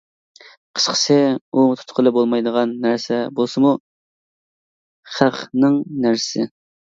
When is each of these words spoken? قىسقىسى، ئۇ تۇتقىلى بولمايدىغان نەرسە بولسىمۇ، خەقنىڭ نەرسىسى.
قىسقىسى، 0.77 1.17
ئۇ 1.55 1.65
تۇتقىلى 1.81 2.13
بولمايدىغان 2.15 2.73
نەرسە 2.87 3.19
بولسىمۇ، 3.41 3.75
خەقنىڭ 5.19 5.79
نەرسىسى. 6.09 6.49